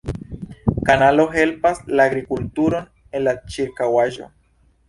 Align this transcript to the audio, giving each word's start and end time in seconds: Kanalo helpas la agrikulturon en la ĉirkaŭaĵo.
Kanalo 0.87 1.25
helpas 1.35 1.83
la 1.99 2.07
agrikulturon 2.11 2.91
en 3.19 3.27
la 3.29 3.37
ĉirkaŭaĵo. 3.57 4.31